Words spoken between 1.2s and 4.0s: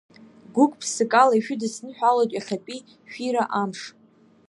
ишәыдысныҳәалоит иахьатәи шәира амш.